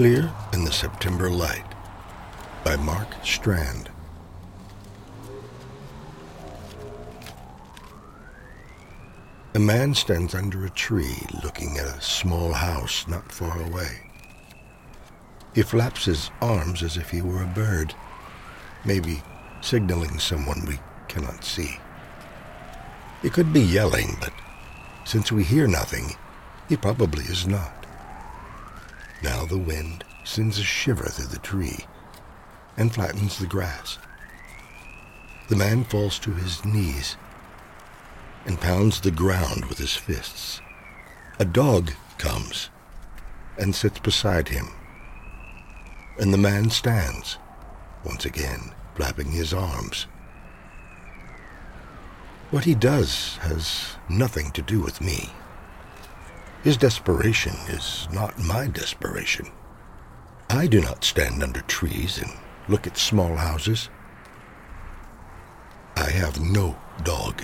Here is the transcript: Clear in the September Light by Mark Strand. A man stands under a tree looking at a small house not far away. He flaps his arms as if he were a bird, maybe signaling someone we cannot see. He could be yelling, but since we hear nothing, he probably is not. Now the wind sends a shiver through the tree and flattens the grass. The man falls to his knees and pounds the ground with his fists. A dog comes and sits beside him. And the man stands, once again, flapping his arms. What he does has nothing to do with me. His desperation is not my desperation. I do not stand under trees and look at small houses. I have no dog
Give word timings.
Clear 0.00 0.32
in 0.54 0.64
the 0.64 0.72
September 0.72 1.28
Light 1.28 1.74
by 2.64 2.74
Mark 2.76 3.06
Strand. 3.22 3.90
A 9.52 9.58
man 9.58 9.92
stands 9.92 10.34
under 10.34 10.64
a 10.64 10.70
tree 10.70 11.18
looking 11.44 11.76
at 11.76 11.84
a 11.84 12.00
small 12.00 12.54
house 12.54 13.06
not 13.08 13.30
far 13.30 13.60
away. 13.60 14.10
He 15.54 15.60
flaps 15.60 16.06
his 16.06 16.30
arms 16.40 16.82
as 16.82 16.96
if 16.96 17.10
he 17.10 17.20
were 17.20 17.42
a 17.42 17.54
bird, 17.54 17.94
maybe 18.86 19.22
signaling 19.60 20.18
someone 20.18 20.64
we 20.64 20.78
cannot 21.08 21.44
see. 21.44 21.76
He 23.20 23.28
could 23.28 23.52
be 23.52 23.60
yelling, 23.60 24.16
but 24.18 24.32
since 25.04 25.30
we 25.30 25.44
hear 25.44 25.68
nothing, 25.68 26.16
he 26.70 26.76
probably 26.78 27.24
is 27.24 27.46
not. 27.46 27.79
Now 29.22 29.44
the 29.44 29.58
wind 29.58 30.04
sends 30.24 30.58
a 30.58 30.62
shiver 30.64 31.06
through 31.06 31.26
the 31.26 31.38
tree 31.38 31.86
and 32.76 32.94
flattens 32.94 33.38
the 33.38 33.46
grass. 33.46 33.98
The 35.48 35.56
man 35.56 35.84
falls 35.84 36.18
to 36.20 36.30
his 36.32 36.64
knees 36.64 37.16
and 38.46 38.60
pounds 38.60 39.00
the 39.00 39.10
ground 39.10 39.66
with 39.66 39.78
his 39.78 39.94
fists. 39.94 40.60
A 41.38 41.44
dog 41.44 41.92
comes 42.18 42.70
and 43.58 43.74
sits 43.74 43.98
beside 43.98 44.48
him. 44.48 44.68
And 46.18 46.32
the 46.32 46.38
man 46.38 46.70
stands, 46.70 47.38
once 48.04 48.24
again, 48.24 48.74
flapping 48.94 49.32
his 49.32 49.52
arms. 49.52 50.06
What 52.50 52.64
he 52.64 52.74
does 52.74 53.36
has 53.42 53.96
nothing 54.08 54.50
to 54.52 54.62
do 54.62 54.80
with 54.80 55.00
me. 55.00 55.30
His 56.62 56.76
desperation 56.76 57.54
is 57.68 58.06
not 58.12 58.38
my 58.38 58.66
desperation. 58.66 59.50
I 60.50 60.66
do 60.66 60.80
not 60.80 61.04
stand 61.04 61.42
under 61.42 61.62
trees 61.62 62.18
and 62.18 62.30
look 62.68 62.86
at 62.86 62.98
small 62.98 63.36
houses. 63.36 63.88
I 65.96 66.10
have 66.10 66.40
no 66.40 66.76
dog 67.02 67.42